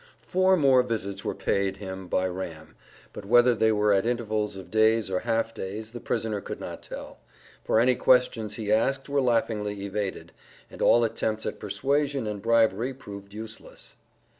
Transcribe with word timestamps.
Four 0.23 0.57
more 0.57 0.81
visits 0.81 1.23
were 1.23 1.35
paid 1.35 1.77
him 1.77 2.07
by 2.07 2.27
Ram, 2.27 2.75
but 3.13 3.23
whether 3.23 3.53
they 3.53 3.71
were 3.71 3.93
at 3.93 4.03
intervals 4.03 4.57
of 4.57 4.71
days 4.71 5.11
or 5.11 5.19
half 5.19 5.53
days, 5.53 5.91
the 5.91 5.99
prisoner 5.99 6.41
could 6.41 6.59
not 6.59 6.81
tell, 6.81 7.19
for 7.63 7.79
any 7.79 7.93
questions 7.93 8.55
he 8.55 8.71
asked 8.71 9.09
were 9.09 9.21
laughingly 9.21 9.83
evaded, 9.83 10.31
and 10.71 10.81
all 10.81 11.03
attempts 11.03 11.45
at 11.45 11.59
persuasion 11.59 12.25
and 12.25 12.41
bribery 12.41 12.95
proved 12.95 13.31
useless. 13.31 13.93